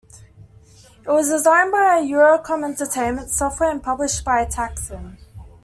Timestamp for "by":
1.71-2.01, 4.25-4.45